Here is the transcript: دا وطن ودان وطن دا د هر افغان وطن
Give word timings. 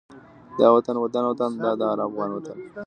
دا 0.59 0.67
وطن 0.75 0.95
ودان 1.03 1.25
وطن 1.29 1.49
دا 1.63 1.71
د 1.79 1.81
هر 1.89 1.99
افغان 2.07 2.29
وطن 2.33 2.57